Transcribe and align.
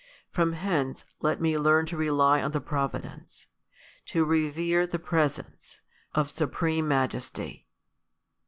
From 0.31 0.53
hence 0.53 1.05
let 1.21 1.39
me 1.39 1.59
learn 1.59 1.85
to 1.85 1.95
rely 1.95 2.41
on 2.41 2.53
the 2.53 2.59
providence, 2.59 3.45
and 4.03 4.07
to 4.13 4.25
revere 4.25 4.87
the 4.87 4.97
pres 4.97 5.37
ence, 5.37 5.81
of 6.15 6.31
Supreme 6.31 6.87
Majesty. 6.87 7.67